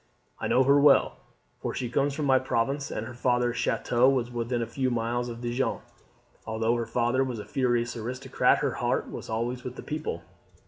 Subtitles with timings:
[0.39, 1.17] I know her well,
[1.59, 5.29] for she comes from my province, and her father's chateau was within a few miles
[5.29, 5.81] of Dijon.
[6.47, 10.23] Although her father was a furious aristocrat, her heart was always with the people.